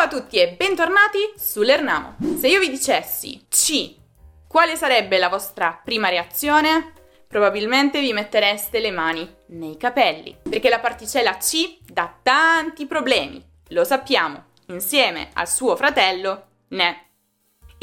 Ciao 0.00 0.08
a 0.08 0.12
tutti 0.22 0.38
e 0.38 0.54
bentornati 0.56 1.18
su 1.36 1.60
Lernamo. 1.60 2.16
Se 2.38 2.48
io 2.48 2.58
vi 2.58 2.70
dicessi 2.70 3.44
C, 3.50 3.96
quale 4.48 4.74
sarebbe 4.74 5.18
la 5.18 5.28
vostra 5.28 5.78
prima 5.84 6.08
reazione? 6.08 6.94
Probabilmente 7.28 8.00
vi 8.00 8.14
mettereste 8.14 8.80
le 8.80 8.92
mani 8.92 9.30
nei 9.48 9.76
capelli, 9.76 10.38
perché 10.42 10.70
la 10.70 10.78
particella 10.78 11.36
C 11.36 11.80
dà 11.84 12.16
tanti 12.22 12.86
problemi, 12.86 13.44
lo 13.68 13.84
sappiamo, 13.84 14.44
insieme 14.68 15.28
al 15.34 15.46
suo 15.46 15.76
fratello 15.76 16.46
Ne. 16.68 17.09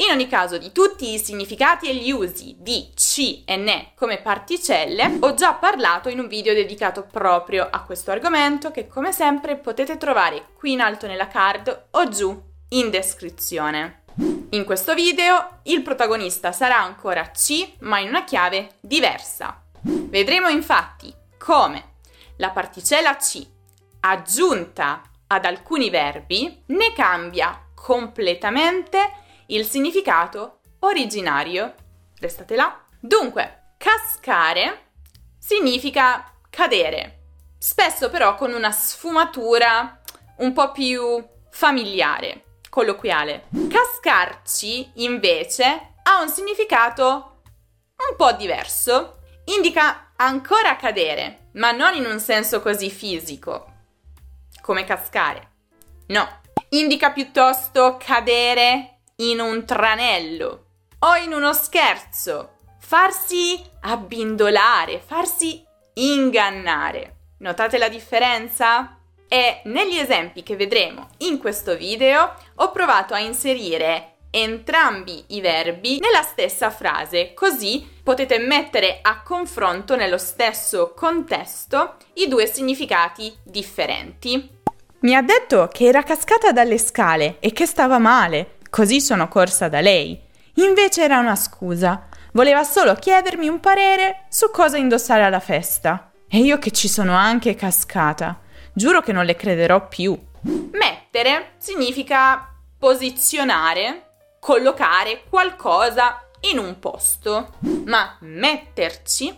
In 0.00 0.10
ogni 0.10 0.28
caso, 0.28 0.58
di 0.58 0.70
tutti 0.70 1.12
i 1.12 1.18
significati 1.18 1.88
e 1.88 1.94
gli 1.96 2.12
usi 2.12 2.54
di 2.60 2.92
C 2.94 3.42
e 3.44 3.56
Ne 3.56 3.92
come 3.96 4.18
particelle, 4.18 5.16
ho 5.18 5.34
già 5.34 5.54
parlato 5.54 6.08
in 6.08 6.20
un 6.20 6.28
video 6.28 6.54
dedicato 6.54 7.02
proprio 7.02 7.66
a 7.68 7.82
questo 7.82 8.12
argomento 8.12 8.70
che 8.70 8.86
come 8.86 9.10
sempre 9.10 9.56
potete 9.56 9.96
trovare 9.96 10.50
qui 10.54 10.72
in 10.72 10.80
alto 10.80 11.08
nella 11.08 11.26
card 11.26 11.86
o 11.90 12.08
giù 12.08 12.40
in 12.70 12.90
descrizione. 12.90 14.02
In 14.50 14.64
questo 14.64 14.94
video 14.94 15.58
il 15.64 15.82
protagonista 15.82 16.52
sarà 16.52 16.80
ancora 16.80 17.32
C, 17.32 17.68
ma 17.80 17.98
in 17.98 18.08
una 18.08 18.22
chiave 18.22 18.76
diversa. 18.78 19.64
Vedremo 19.82 20.48
infatti 20.48 21.12
come 21.36 21.94
la 22.36 22.50
particella 22.50 23.16
C 23.16 23.44
aggiunta 24.00 25.02
ad 25.26 25.44
alcuni 25.44 25.90
verbi 25.90 26.62
ne 26.66 26.92
cambia 26.92 27.64
completamente 27.74 29.26
il 29.48 29.64
significato 29.64 30.60
originario. 30.80 31.74
Restate 32.18 32.56
là. 32.56 32.84
Dunque, 33.00 33.74
cascare 33.76 34.90
significa 35.38 36.32
cadere, 36.50 37.20
spesso 37.58 38.10
però 38.10 38.34
con 38.34 38.52
una 38.52 38.70
sfumatura 38.70 40.00
un 40.38 40.52
po' 40.52 40.72
più 40.72 41.24
familiare 41.50 42.44
colloquiale. 42.68 43.46
Cascarci, 43.68 44.92
invece, 44.96 45.94
ha 46.02 46.20
un 46.20 46.28
significato 46.28 47.40
un 48.10 48.16
po' 48.16 48.32
diverso. 48.32 49.20
Indica 49.44 50.12
ancora 50.16 50.76
cadere, 50.76 51.48
ma 51.52 51.70
non 51.70 51.94
in 51.94 52.04
un 52.04 52.20
senso 52.20 52.60
così 52.60 52.90
fisico, 52.90 53.72
come 54.60 54.84
cascare. 54.84 55.52
No, 56.08 56.40
indica 56.70 57.10
piuttosto 57.12 57.96
cadere 57.98 58.97
in 59.20 59.40
un 59.40 59.64
tranello 59.64 60.64
o 61.00 61.16
in 61.16 61.32
uno 61.32 61.52
scherzo, 61.52 62.56
farsi 62.80 63.60
abbindolare, 63.80 65.00
farsi 65.04 65.64
ingannare. 65.94 67.14
Notate 67.38 67.78
la 67.78 67.88
differenza? 67.88 68.98
e 69.28 69.60
negli 69.64 69.98
esempi 69.98 70.42
che 70.42 70.56
vedremo 70.56 71.08
in 71.18 71.38
questo 71.38 71.76
video 71.76 72.34
ho 72.56 72.72
provato 72.72 73.12
a 73.12 73.18
inserire 73.18 74.14
entrambi 74.30 75.22
i 75.28 75.40
verbi 75.40 75.98
nella 76.00 76.22
stessa 76.22 76.70
frase, 76.70 77.34
così 77.34 77.86
potete 78.02 78.38
mettere 78.38 78.98
a 79.02 79.22
confronto 79.22 79.96
nello 79.96 80.18
stesso 80.18 80.94
contesto 80.94 81.96
i 82.14 82.28
due 82.28 82.46
significati 82.46 83.34
differenti. 83.42 84.56
Mi 85.00 85.14
ha 85.14 85.22
detto 85.22 85.68
che 85.70 85.86
era 85.86 86.02
cascata 86.02 86.50
dalle 86.52 86.78
scale 86.78 87.36
e 87.38 87.52
che 87.52 87.66
stava 87.66 87.98
male, 87.98 88.56
così 88.70 89.00
sono 89.00 89.28
corsa 89.28 89.68
da 89.68 89.80
lei. 89.80 90.20
Invece 90.54 91.02
era 91.02 91.18
una 91.18 91.36
scusa, 91.36 92.08
voleva 92.32 92.64
solo 92.64 92.94
chiedermi 92.94 93.48
un 93.48 93.60
parere 93.60 94.26
su 94.28 94.50
cosa 94.50 94.76
indossare 94.76 95.22
alla 95.22 95.40
festa. 95.40 96.12
E 96.28 96.38
io 96.38 96.58
che 96.58 96.70
ci 96.72 96.88
sono 96.88 97.14
anche 97.14 97.54
cascata. 97.54 98.40
Giuro 98.72 99.00
che 99.00 99.12
non 99.12 99.24
le 99.24 99.36
crederò 99.36 99.88
più. 99.88 100.16
Mettere 100.72 101.54
significa 101.58 102.54
posizionare, 102.78 104.10
collocare 104.38 105.24
qualcosa 105.28 106.28
in 106.50 106.58
un 106.58 106.78
posto, 106.78 107.54
ma 107.86 108.16
metterci 108.20 109.28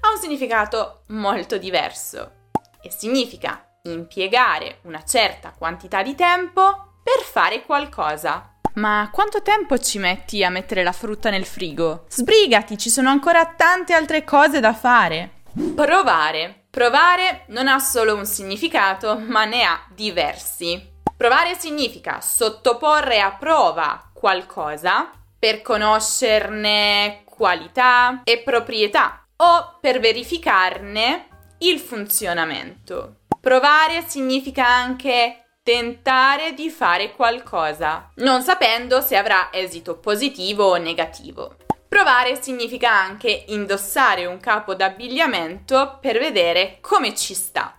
ha 0.00 0.10
un 0.12 0.20
significato 0.20 1.02
molto 1.08 1.58
diverso 1.58 2.32
e 2.80 2.90
significa 2.90 3.64
impiegare 3.82 4.80
una 4.82 5.04
certa 5.04 5.52
quantità 5.56 6.02
di 6.02 6.14
tempo 6.14 7.00
per 7.02 7.22
fare 7.24 7.64
qualcosa. 7.64 8.57
Ma 8.78 9.10
quanto 9.12 9.42
tempo 9.42 9.76
ci 9.78 9.98
metti 9.98 10.44
a 10.44 10.50
mettere 10.50 10.84
la 10.84 10.92
frutta 10.92 11.30
nel 11.30 11.44
frigo? 11.44 12.04
Sbrigati, 12.08 12.78
ci 12.78 12.90
sono 12.90 13.08
ancora 13.08 13.44
tante 13.44 13.92
altre 13.92 14.22
cose 14.22 14.60
da 14.60 14.72
fare. 14.72 15.42
Provare. 15.74 16.66
Provare 16.70 17.44
non 17.48 17.66
ha 17.66 17.80
solo 17.80 18.14
un 18.14 18.24
significato, 18.24 19.18
ma 19.18 19.44
ne 19.44 19.64
ha 19.64 19.84
diversi. 19.92 20.80
Provare 21.16 21.56
significa 21.58 22.20
sottoporre 22.20 23.20
a 23.20 23.32
prova 23.32 24.10
qualcosa 24.14 25.10
per 25.36 25.60
conoscerne 25.60 27.22
qualità 27.24 28.20
e 28.22 28.42
proprietà 28.44 29.24
o 29.38 29.78
per 29.80 29.98
verificarne 29.98 31.26
il 31.58 31.80
funzionamento. 31.80 33.22
Provare 33.40 34.04
significa 34.06 34.68
anche 34.68 35.47
tentare 35.68 36.54
di 36.54 36.70
fare 36.70 37.12
qualcosa, 37.12 38.10
non 38.14 38.40
sapendo 38.40 39.02
se 39.02 39.16
avrà 39.16 39.50
esito 39.52 39.98
positivo 39.98 40.64
o 40.64 40.76
negativo. 40.78 41.56
Provare 41.86 42.40
significa 42.40 42.90
anche 42.90 43.44
indossare 43.48 44.24
un 44.24 44.40
capo 44.40 44.74
d'abbigliamento 44.74 45.98
per 46.00 46.18
vedere 46.18 46.78
come 46.80 47.14
ci 47.14 47.34
sta. 47.34 47.76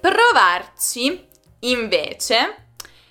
Provarci, 0.00 1.26
invece, 1.62 2.68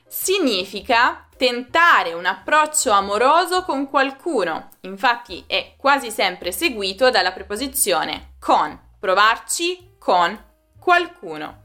significa 0.07 1.28
tentare 1.35 2.13
un 2.13 2.25
approccio 2.25 2.91
amoroso 2.91 3.66
con 3.66 3.90
qualcuno. 3.90 4.69
Infatti 4.84 5.44
è 5.47 5.73
quasi 5.75 6.09
sempre 6.11 6.53
seguito 6.53 7.09
dalla 7.09 7.34
preposizione 7.34 8.35
con. 8.40 8.79
Provarci 9.01 9.95
con 10.00 10.41
qualcuno. 10.79 11.62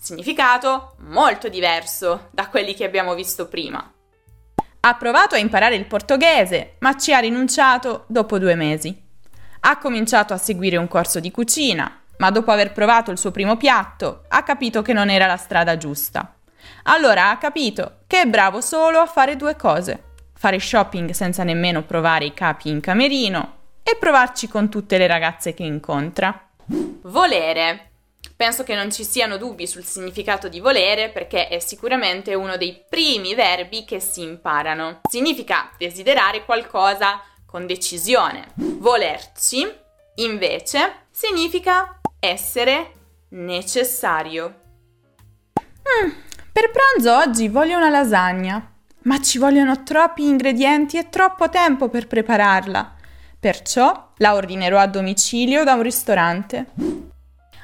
Significato 0.00 0.94
molto 1.00 1.50
diverso 1.50 2.28
da 2.30 2.48
quelli 2.48 2.72
che 2.72 2.84
abbiamo 2.84 3.12
visto 3.14 3.48
prima. 3.48 3.92
Ha 4.80 4.94
provato 4.94 5.34
a 5.34 5.38
imparare 5.38 5.74
il 5.74 5.84
portoghese, 5.84 6.76
ma 6.78 6.96
ci 6.96 7.12
ha 7.12 7.18
rinunciato 7.18 8.04
dopo 8.06 8.38
due 8.38 8.54
mesi. 8.54 8.98
Ha 9.60 9.76
cominciato 9.76 10.32
a 10.32 10.38
seguire 10.38 10.78
un 10.78 10.88
corso 10.88 11.20
di 11.20 11.30
cucina, 11.30 12.00
ma 12.16 12.30
dopo 12.30 12.50
aver 12.50 12.72
provato 12.72 13.10
il 13.10 13.18
suo 13.18 13.30
primo 13.30 13.58
piatto, 13.58 14.24
ha 14.28 14.42
capito 14.42 14.80
che 14.80 14.94
non 14.94 15.10
era 15.10 15.26
la 15.26 15.36
strada 15.36 15.76
giusta. 15.76 16.34
Allora 16.84 17.28
ha 17.28 17.36
capito 17.36 17.98
che 18.06 18.22
è 18.22 18.26
bravo 18.26 18.62
solo 18.62 19.00
a 19.00 19.06
fare 19.06 19.36
due 19.36 19.54
cose. 19.54 20.04
Fare 20.32 20.58
shopping 20.58 21.10
senza 21.10 21.44
nemmeno 21.44 21.82
provare 21.82 22.24
i 22.24 22.32
capi 22.32 22.70
in 22.70 22.80
camerino 22.80 23.56
e 23.82 23.96
provarci 24.00 24.48
con 24.48 24.70
tutte 24.70 24.96
le 24.96 25.06
ragazze 25.06 25.52
che 25.52 25.62
incontra. 25.62 26.48
Volere 27.02 27.89
Penso 28.40 28.64
che 28.64 28.74
non 28.74 28.90
ci 28.90 29.04
siano 29.04 29.36
dubbi 29.36 29.66
sul 29.66 29.84
significato 29.84 30.48
di 30.48 30.60
volere 30.60 31.10
perché 31.10 31.48
è 31.48 31.58
sicuramente 31.58 32.32
uno 32.32 32.56
dei 32.56 32.82
primi 32.88 33.34
verbi 33.34 33.84
che 33.84 34.00
si 34.00 34.22
imparano. 34.22 35.00
Significa 35.10 35.68
desiderare 35.76 36.46
qualcosa 36.46 37.20
con 37.44 37.66
decisione. 37.66 38.46
Volerci, 38.54 39.70
invece, 40.14 41.08
significa 41.10 42.00
essere 42.18 42.92
necessario. 43.32 44.54
Mm, 45.60 46.10
per 46.50 46.70
pranzo 46.70 47.14
oggi 47.14 47.46
voglio 47.48 47.76
una 47.76 47.90
lasagna, 47.90 48.72
ma 49.02 49.20
ci 49.20 49.36
vogliono 49.36 49.82
troppi 49.82 50.24
ingredienti 50.24 50.96
e 50.96 51.10
troppo 51.10 51.50
tempo 51.50 51.90
per 51.90 52.06
prepararla. 52.06 52.94
Perciò 53.38 54.12
la 54.16 54.32
ordinerò 54.32 54.78
a 54.78 54.86
domicilio 54.86 55.62
da 55.62 55.74
un 55.74 55.82
ristorante. 55.82 57.09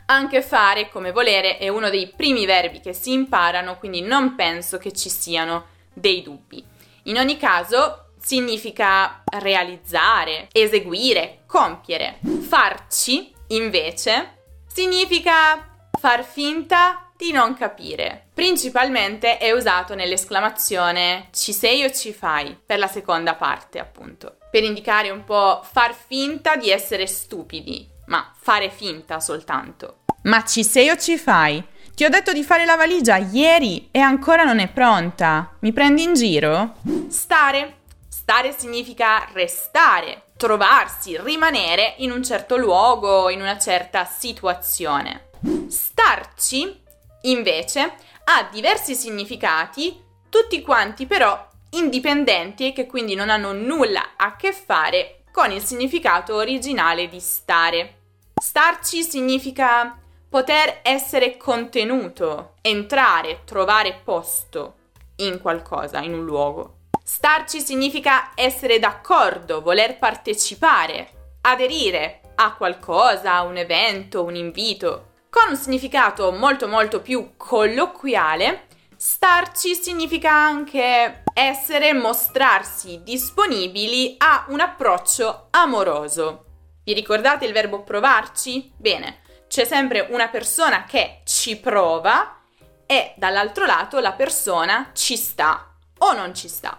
Anche 0.09 0.41
fare 0.41 0.89
come 0.89 1.11
volere 1.11 1.59
è 1.59 1.69
uno 1.69 1.91
dei 1.91 2.13
primi 2.15 2.47
verbi 2.47 2.81
che 2.81 2.93
si 2.93 3.13
imparano, 3.13 3.77
quindi 3.77 4.03
non 4.03 4.37
penso 4.37 4.79
che 4.79 4.93
ci 4.93 5.09
siano 5.09 5.67
dei 5.93 6.23
dubbi. 6.23 6.65
In 7.05 7.19
ogni 7.19 7.37
caso 7.37 8.11
significa 8.21 9.23
realizzare, 9.25 10.49
eseguire, 10.53 11.43
compiere. 11.47 12.19
Farci, 12.47 13.33
invece, 13.49 14.39
significa 14.67 15.77
far 15.99 16.25
finta 16.25 17.11
di 17.17 17.33
non 17.33 17.55
capire. 17.55 18.29
Principalmente 18.33 19.39
è 19.39 19.51
usato 19.51 19.95
nell'esclamazione 19.95 21.31
ci 21.33 21.53
sei 21.53 21.85
o 21.85 21.91
ci 21.91 22.13
fai, 22.13 22.57
per 22.65 22.79
la 22.79 22.89
seconda 22.89 23.35
parte 23.35 23.79
appunto, 23.79 24.37
per 24.51 24.63
indicare 24.63 25.11
un 25.11 25.25
po' 25.25 25.63
far 25.65 25.95
finta 25.95 26.57
di 26.57 26.71
essere 26.71 27.07
stupidi, 27.07 27.89
ma 28.07 28.33
fare 28.39 28.71
finta 28.71 29.19
soltanto. 29.21 30.05
Ma 30.27 30.45
ci 30.45 30.65
sei 30.65 30.91
o 30.91 30.97
ci 30.97 31.19
fai? 31.19 31.65
Ti 31.95 32.05
ho 32.05 32.09
detto 32.09 32.33
di 32.33 32.43
fare 32.43 32.65
la 32.65 32.75
valigia 32.75 33.17
ieri 33.17 33.89
e 33.93 34.01
ancora 34.01 34.43
non 34.43 34.59
è 34.59 34.69
pronta. 34.69 35.57
Mi 35.61 35.73
prendi 35.73 36.03
in 36.03 36.15
giro? 36.15 36.75
Stare. 37.09 37.79
Stare 38.09 38.53
significa 38.59 39.29
restare, 39.33 40.25
trovarsi, 40.37 41.17
rimanere 41.21 41.95
in 41.99 42.11
un 42.11 42.25
certo 42.25 42.57
luogo, 42.57 43.31
in 43.31 43.41
una 43.41 43.57
certa 43.57 44.05
situazione. 44.05 45.29
Starci, 45.69 46.83
invece, 47.23 47.95
ha 48.25 48.49
diversi 48.51 48.97
significati 48.97 50.03
tutti 50.29 50.61
quanti 50.61 51.07
però 51.07 51.49
indipendenti 51.71 52.67
e 52.67 52.73
che 52.73 52.87
quindi 52.87 53.15
non 53.15 53.31
hanno 53.31 53.53
nulla 53.53 54.15
a 54.17 54.35
che 54.35 54.53
fare 54.53 55.23
con 55.31 55.53
il 55.53 55.63
significato 55.63 56.35
originale 56.35 57.09
di 57.09 57.21
stare. 57.21 57.99
Starci 58.43 59.05
significa 59.05 60.01
poter 60.29 60.81
essere 60.83 61.37
contenuto, 61.37 62.55
entrare, 62.61 63.43
trovare 63.45 64.01
posto 64.05 64.75
in 65.17 65.41
qualcosa, 65.41 66.01
in 66.01 66.15
un 66.15 66.25
luogo. 66.25 66.75
Starci 67.03 67.61
significa 67.61 68.33
essere 68.35 68.79
d'accordo, 68.79 69.63
voler 69.63 69.99
partecipare, 69.99 71.39
aderire 71.43 72.21
a 72.35 72.55
qualcosa, 72.55 73.35
a 73.35 73.43
un 73.43 73.57
evento, 73.57 74.25
un 74.25 74.35
invito. 74.35 75.13
Con 75.31 75.51
un 75.51 75.57
significato 75.57 76.33
molto 76.33 76.67
molto 76.67 77.01
più 77.01 77.35
colloquiale, 77.37 78.67
starci 78.97 79.75
significa 79.75 80.33
anche 80.33 81.23
essere, 81.33 81.93
mostrarsi 81.93 83.03
disponibili 83.03 84.17
a 84.19 84.47
un 84.49 84.61
approccio 84.61 85.47
amoroso. 85.51 86.45
Vi 86.83 86.93
ricordate 86.93 87.45
il 87.45 87.53
verbo 87.53 87.83
provarci? 87.83 88.73
Bene, 88.77 89.21
c'è 89.57 89.65
sempre 89.65 90.07
una 90.11 90.29
persona 90.29 90.85
che 90.85 91.21
ci 91.25 91.57
prova 91.57 92.41
e 92.85 93.15
dall'altro 93.17 93.65
lato 93.65 94.01
la 94.01 94.13
persona 94.13 94.91
ci 94.93 95.17
sta 95.17 95.73
o 95.97 96.13
non 96.13 96.35
ci 96.35 96.47
sta. 96.47 96.79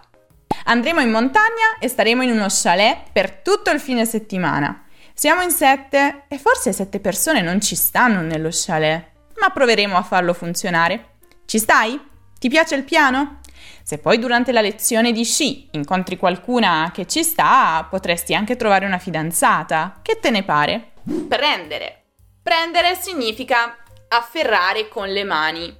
Andremo 0.66 1.00
in 1.00 1.10
montagna 1.10 1.78
e 1.80 1.88
staremo 1.88 2.22
in 2.22 2.30
uno 2.30 2.46
chalet 2.48 3.10
per 3.10 3.32
tutto 3.32 3.70
il 3.70 3.80
fine 3.80 4.06
settimana. 4.06 4.84
Siamo 5.12 5.42
in 5.42 5.50
sette 5.50 6.26
e 6.28 6.38
forse 6.38 6.72
sette 6.72 7.00
persone 7.00 7.40
non 7.40 7.60
ci 7.60 7.74
stanno 7.74 8.20
nello 8.20 8.50
chalet, 8.52 9.06
ma 9.40 9.50
proveremo 9.50 9.96
a 9.96 10.04
farlo 10.04 10.32
funzionare. 10.32 11.16
Ci 11.46 11.58
stai? 11.58 12.00
Ti 12.38 12.48
piace 12.48 12.76
il 12.76 12.84
piano? 12.84 13.40
Se 13.82 13.98
poi 13.98 14.20
durante 14.20 14.52
la 14.52 14.60
lezione 14.60 15.10
di 15.10 15.24
sci 15.24 15.66
incontri 15.72 16.16
qualcuna 16.16 16.92
che 16.94 17.08
ci 17.08 17.24
sta, 17.24 17.84
potresti 17.90 18.36
anche 18.36 18.54
trovare 18.54 18.86
una 18.86 18.98
fidanzata. 18.98 19.98
Che 20.00 20.20
te 20.20 20.30
ne 20.30 20.44
pare? 20.44 20.92
Prendere. 21.26 22.02
Prendere 22.48 22.94
significa 22.94 23.76
afferrare 24.08 24.88
con 24.88 25.06
le 25.08 25.22
mani. 25.22 25.76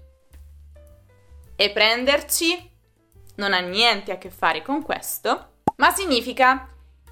E 1.56 1.70
prenderci 1.70 2.70
non 3.36 3.54
ha 3.54 3.60
niente 3.60 4.12
a 4.12 4.18
che 4.18 4.28
fare 4.28 4.60
con 4.60 4.82
questo, 4.82 5.62
ma 5.76 5.90
significa 5.92 6.68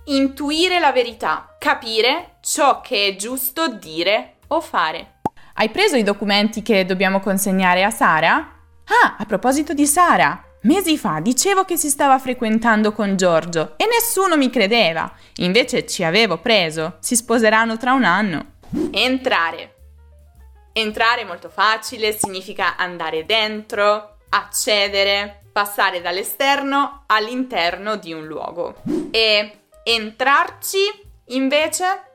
intuire 0.09 0.79
la 0.79 0.93
verità, 0.93 1.57
capire 1.59 2.37
ciò 2.43 2.83
che 2.83 3.07
è 3.07 3.17
giusto 3.17 3.69
dire 3.69 4.41
o 4.49 4.61
fare. 4.61 5.21
Hai 5.55 5.71
preso 5.71 5.97
i 5.97 6.03
documenti 6.03 6.61
che 6.61 6.85
dobbiamo 6.85 7.21
consegnare 7.21 7.83
a 7.83 7.91
Sara? 7.91 8.35
Ah, 8.35 9.17
a 9.19 9.25
proposito 9.25 9.73
di 9.73 9.87
Sara, 9.87 10.39
mesi 10.65 10.99
fa 10.99 11.21
dicevo 11.21 11.65
che 11.65 11.79
si 11.79 11.89
stava 11.89 12.19
frequentando 12.19 12.93
con 12.93 13.17
Giorgio 13.17 13.73
e 13.79 13.87
nessuno 13.87 14.37
mi 14.37 14.51
credeva. 14.51 15.11
Invece 15.37 15.87
ci 15.87 16.05
avevo 16.05 16.37
preso. 16.41 16.99
Si 17.01 17.17
sposeranno 17.17 17.79
tra 17.79 17.95
un 17.95 18.05
anno. 18.05 18.56
Entrare. 18.91 19.75
Entrare 20.73 21.25
molto 21.25 21.49
facile, 21.49 22.13
significa 22.13 22.77
andare 22.77 23.25
dentro, 23.25 24.19
accedere, 24.31 25.43
passare 25.53 26.03
dall'esterno 26.03 27.05
all'interno 27.07 27.97
di 27.97 28.13
un 28.13 28.27
luogo. 28.27 28.83
E 29.11 29.61
entrarci 29.83 30.79
invece, 31.27 32.11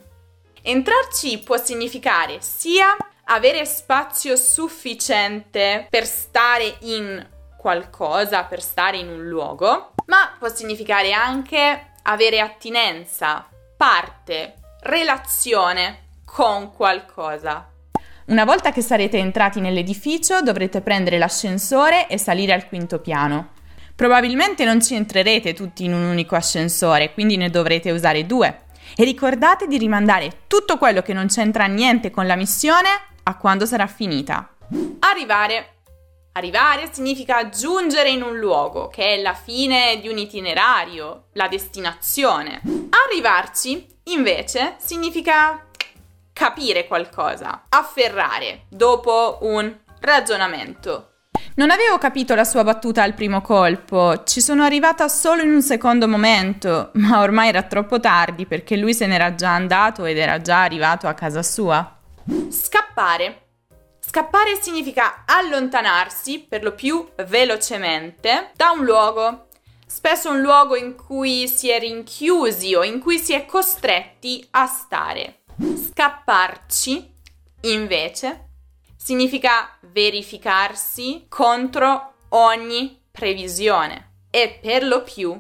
entrarci 0.62 1.39
può 1.39 1.57
significare 1.57 2.42
sia 2.42 2.95
avere 3.25 3.65
spazio 3.65 4.36
sufficiente 4.36 5.88
per 5.89 6.06
stare 6.06 6.75
in 6.81 7.27
qualcosa, 7.57 8.44
per 8.44 8.62
stare 8.62 8.97
in 8.97 9.07
un 9.07 9.27
luogo, 9.27 9.94
ma 10.06 10.36
può 10.38 10.50
significare 10.50 11.13
anche 11.13 11.94
avere 12.04 12.39
attinenza, 12.39 13.47
parte, 13.77 14.56
relazione 14.81 16.09
con 16.31 16.72
qualcosa. 16.72 17.69
Una 18.28 18.45
volta 18.45 18.72
che 18.72 18.81
sarete 18.81 19.18
entrati 19.18 19.60
nell'edificio 19.60 20.42
dovrete 20.42 20.80
prendere 20.80 21.18
l'ascensore 21.18 22.07
e 22.07 22.18
salire 22.18 22.54
al 22.54 22.68
quinto 22.68 23.00
piano. 23.00 23.50
Probabilmente 23.94 24.63
non 24.63 24.81
ci 24.81 24.95
entrerete 24.95 25.54
tutti 25.54 25.83
in 25.83 25.94
un 25.94 26.04
unico 26.04 26.36
ascensore, 26.36 27.12
quindi 27.12 27.36
ne 27.36 27.50
dovrete 27.50 27.92
usare 27.92 28.25
due. 28.25 28.63
E 28.95 29.04
ricordate 29.04 29.68
di 29.68 29.78
rimandare 29.78 30.44
tutto 30.48 30.78
quello 30.78 31.01
che 31.01 31.13
non 31.13 31.28
c'entra 31.28 31.66
niente 31.66 32.10
con 32.10 32.25
la 32.25 32.38
missione 32.38 32.88
a 33.24 33.36
quando 33.36 33.66
sarà 33.66 33.88
finita. 33.88 34.56
Arrivare. 35.00 35.80
Arrivare 36.33 36.88
significa 36.94 37.50
giungere 37.50 38.10
in 38.10 38.22
un 38.24 38.38
luogo, 38.38 38.88
che 38.88 39.16
è 39.16 39.22
la 39.22 39.33
fine 39.33 40.00
di 40.00 40.07
un 40.07 40.18
itinerario, 40.18 41.25
la 41.33 41.50
destinazione. 41.50 42.62
Arrivarci, 43.06 43.86
invece, 44.06 44.75
significa 44.78 45.66
capire 46.33 46.88
qualcosa, 46.88 47.66
afferrare 47.69 48.66
dopo 48.69 49.39
un 49.42 49.74
ragionamento. 50.00 51.07
Non 51.56 51.69
avevo 51.69 51.98
capito 51.98 52.33
la 52.33 52.44
sua 52.44 52.63
battuta 52.63 53.04
al 53.04 53.13
primo 53.13 53.42
colpo, 53.42 54.24
ci 54.24 54.42
sono 54.42 54.63
arrivata 54.63 55.07
solo 55.07 55.42
in 55.42 55.51
un 55.51 55.62
secondo 55.62 56.07
momento, 56.07 56.92
ma 56.94 57.22
ormai 57.22 57.50
era 57.50 57.63
troppo 57.63 58.00
tardi 58.00 58.45
perché 58.45 58.78
lui 58.78 58.94
se 58.94 59.06
n'era 59.06 59.36
già 59.36 59.54
andato 59.54 60.06
ed 60.06 60.18
era 60.18 60.39
già 60.42 60.62
arrivato 60.63 61.07
a 61.07 61.13
casa 61.13 61.44
sua. 61.44 61.98
Scappare. 62.50 63.48
Scappare 64.00 64.60
significa 64.62 65.24
allontanarsi 65.25 66.45
per 66.48 66.63
lo 66.63 66.74
più 66.74 67.07
velocemente 67.28 68.51
da 68.56 68.72
un 68.72 68.83
luogo, 68.83 69.48
spesso 69.86 70.31
un 70.31 70.39
luogo 70.39 70.75
in 70.75 70.95
cui 70.95 71.48
si 71.48 71.69
è 71.69 71.80
rinchiusi 71.80 72.74
o 72.75 72.83
in 72.83 73.00
cui 73.00 73.19
si 73.19 73.33
è 73.33 73.45
costretti 73.45 74.48
a 74.51 74.66
stare. 74.66 75.41
Scapparci, 75.94 77.14
invece, 77.62 78.48
significa 78.96 79.78
verificarsi 79.92 81.26
contro 81.28 82.14
ogni 82.30 83.02
previsione 83.12 84.28
e 84.30 84.58
per 84.62 84.86
lo 84.86 85.04
più 85.04 85.38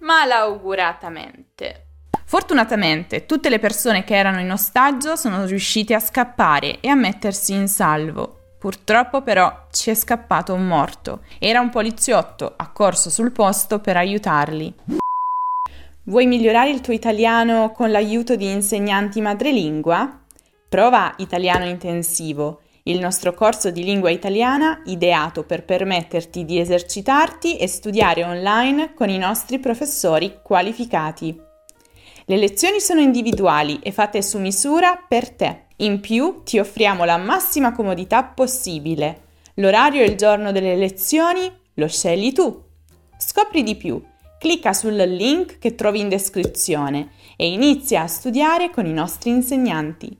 malauguratamente. 0.00 1.86
Fortunatamente 2.24 3.26
tutte 3.26 3.48
le 3.48 3.60
persone 3.60 4.02
che 4.02 4.16
erano 4.16 4.40
in 4.40 4.50
ostaggio 4.50 5.14
sono 5.14 5.44
riuscite 5.44 5.94
a 5.94 6.00
scappare 6.00 6.80
e 6.80 6.88
a 6.88 6.96
mettersi 6.96 7.52
in 7.52 7.68
salvo. 7.68 8.56
Purtroppo 8.58 9.22
però 9.22 9.68
ci 9.70 9.90
è 9.90 9.94
scappato 9.94 10.52
un 10.52 10.66
morto. 10.66 11.22
Era 11.38 11.60
un 11.60 11.70
poliziotto 11.70 12.54
accorso 12.56 13.08
sul 13.08 13.30
posto 13.30 13.78
per 13.78 13.96
aiutarli. 13.96 14.74
Vuoi 16.04 16.26
migliorare 16.26 16.70
il 16.70 16.80
tuo 16.80 16.94
italiano 16.94 17.72
con 17.72 17.90
l'aiuto 17.90 18.34
di 18.34 18.50
insegnanti 18.50 19.20
madrelingua? 19.20 20.24
Prova 20.66 21.12
Italiano 21.18 21.66
Intensivo, 21.66 22.62
il 22.84 22.98
nostro 22.98 23.34
corso 23.34 23.70
di 23.70 23.84
lingua 23.84 24.08
italiana 24.08 24.80
ideato 24.86 25.44
per 25.44 25.66
permetterti 25.66 26.46
di 26.46 26.58
esercitarti 26.58 27.58
e 27.58 27.68
studiare 27.68 28.24
online 28.24 28.94
con 28.94 29.10
i 29.10 29.18
nostri 29.18 29.58
professori 29.58 30.38
qualificati. 30.42 31.38
Le 32.24 32.36
lezioni 32.38 32.80
sono 32.80 33.00
individuali 33.00 33.78
e 33.82 33.92
fatte 33.92 34.22
su 34.22 34.38
misura 34.38 35.04
per 35.06 35.28
te. 35.30 35.66
In 35.76 36.00
più 36.00 36.40
ti 36.44 36.58
offriamo 36.58 37.04
la 37.04 37.18
massima 37.18 37.72
comodità 37.72 38.24
possibile. 38.24 39.24
L'orario 39.56 40.00
e 40.00 40.06
il 40.06 40.16
giorno 40.16 40.50
delle 40.50 40.76
lezioni 40.76 41.52
lo 41.74 41.88
scegli 41.88 42.32
tu. 42.32 42.58
Scopri 43.18 43.62
di 43.62 43.76
più 43.76 44.02
Clicca 44.40 44.72
sul 44.72 44.94
link 44.94 45.58
che 45.58 45.74
trovi 45.74 46.00
in 46.00 46.08
descrizione 46.08 47.10
e 47.36 47.46
inizia 47.48 48.00
a 48.00 48.06
studiare 48.06 48.70
con 48.70 48.86
i 48.86 48.92
nostri 48.94 49.28
insegnanti. 49.28 50.18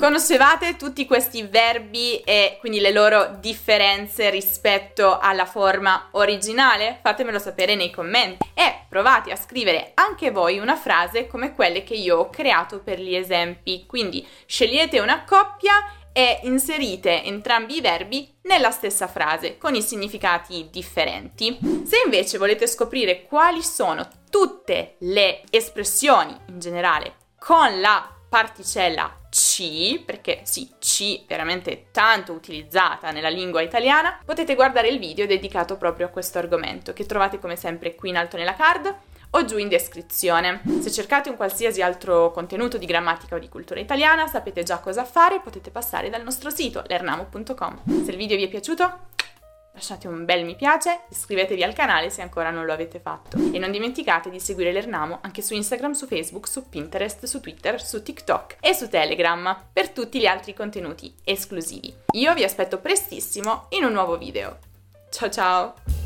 Conoscevate 0.00 0.76
tutti 0.76 1.04
questi 1.04 1.42
verbi 1.42 2.20
e 2.20 2.56
quindi 2.60 2.80
le 2.80 2.92
loro 2.92 3.36
differenze 3.40 4.30
rispetto 4.30 5.18
alla 5.18 5.44
forma 5.44 6.08
originale? 6.12 6.98
Fatemelo 7.02 7.38
sapere 7.38 7.74
nei 7.74 7.90
commenti 7.90 8.48
e 8.54 8.86
provate 8.88 9.30
a 9.30 9.36
scrivere 9.36 9.90
anche 9.92 10.30
voi 10.30 10.58
una 10.58 10.76
frase 10.76 11.26
come 11.26 11.54
quelle 11.54 11.84
che 11.84 11.94
io 11.94 12.16
ho 12.16 12.30
creato 12.30 12.80
per 12.80 13.00
gli 13.00 13.14
esempi. 13.14 13.84
Quindi 13.86 14.26
scegliete 14.46 14.98
una 14.98 15.24
coppia 15.24 15.74
e 16.16 16.38
inserite 16.44 17.24
entrambi 17.24 17.78
i 17.78 17.80
verbi 17.80 18.32
nella 18.42 18.70
stessa 18.70 19.08
frase 19.08 19.58
con 19.58 19.74
i 19.74 19.82
significati 19.82 20.68
differenti. 20.70 21.58
Se 21.84 21.96
invece 22.04 22.38
volete 22.38 22.68
scoprire 22.68 23.24
quali 23.24 23.64
sono 23.64 24.08
tutte 24.30 24.94
le 25.00 25.42
espressioni 25.50 26.34
in 26.50 26.60
generale 26.60 27.16
con 27.36 27.80
la 27.80 28.08
particella 28.28 29.22
C, 29.28 30.04
perché 30.04 30.42
sì, 30.44 30.70
C 30.78 31.24
veramente 31.26 31.86
tanto 31.90 32.32
utilizzata 32.32 33.10
nella 33.10 33.28
lingua 33.28 33.62
italiana, 33.62 34.20
potete 34.24 34.54
guardare 34.54 34.88
il 34.88 35.00
video 35.00 35.26
dedicato 35.26 35.76
proprio 35.76 36.06
a 36.06 36.10
questo 36.10 36.38
argomento 36.38 36.92
che 36.92 37.06
trovate 37.06 37.40
come 37.40 37.56
sempre 37.56 37.96
qui 37.96 38.10
in 38.10 38.16
alto 38.16 38.36
nella 38.36 38.54
card 38.54 38.94
o 39.34 39.44
giù 39.44 39.58
in 39.58 39.68
descrizione. 39.68 40.62
Se 40.80 40.90
cercate 40.90 41.28
un 41.28 41.36
qualsiasi 41.36 41.82
altro 41.82 42.30
contenuto 42.30 42.78
di 42.78 42.86
grammatica 42.86 43.36
o 43.36 43.38
di 43.38 43.48
cultura 43.48 43.80
italiana, 43.80 44.26
sapete 44.26 44.62
già 44.62 44.78
cosa 44.78 45.04
fare, 45.04 45.40
potete 45.40 45.70
passare 45.70 46.10
dal 46.10 46.22
nostro 46.22 46.50
sito 46.50 46.82
lernamo.com. 46.86 48.04
Se 48.04 48.10
il 48.10 48.16
video 48.16 48.36
vi 48.36 48.44
è 48.44 48.48
piaciuto, 48.48 48.98
lasciate 49.72 50.06
un 50.06 50.24
bel 50.24 50.44
mi 50.44 50.54
piace, 50.54 51.00
iscrivetevi 51.10 51.62
al 51.62 51.74
canale 51.74 52.10
se 52.10 52.22
ancora 52.22 52.50
non 52.50 52.64
lo 52.64 52.72
avete 52.72 53.00
fatto 53.00 53.36
e 53.52 53.58
non 53.58 53.72
dimenticate 53.72 54.30
di 54.30 54.38
seguire 54.38 54.72
l'Ernamo 54.72 55.18
anche 55.20 55.42
su 55.42 55.54
Instagram, 55.54 55.92
su 55.92 56.06
Facebook, 56.06 56.48
su 56.48 56.68
Pinterest, 56.68 57.24
su 57.26 57.40
Twitter, 57.40 57.82
su 57.82 58.02
TikTok 58.02 58.56
e 58.60 58.72
su 58.72 58.88
Telegram 58.88 59.64
per 59.72 59.90
tutti 59.90 60.20
gli 60.20 60.26
altri 60.26 60.54
contenuti 60.54 61.12
esclusivi. 61.24 61.92
Io 62.12 62.34
vi 62.34 62.44
aspetto 62.44 62.78
prestissimo 62.78 63.66
in 63.70 63.84
un 63.84 63.92
nuovo 63.92 64.16
video. 64.16 64.58
Ciao 65.10 65.28
ciao! 65.28 66.03